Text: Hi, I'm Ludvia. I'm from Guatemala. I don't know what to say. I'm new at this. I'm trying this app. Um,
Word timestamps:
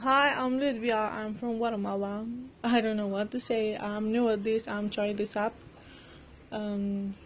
Hi, 0.00 0.30
I'm 0.32 0.58
Ludvia. 0.58 1.12
I'm 1.12 1.34
from 1.34 1.58
Guatemala. 1.58 2.26
I 2.64 2.80
don't 2.80 2.96
know 2.96 3.08
what 3.08 3.30
to 3.32 3.38
say. 3.40 3.76
I'm 3.76 4.10
new 4.10 4.30
at 4.30 4.42
this. 4.42 4.66
I'm 4.66 4.88
trying 4.88 5.16
this 5.16 5.36
app. 5.36 5.52
Um, 6.50 7.20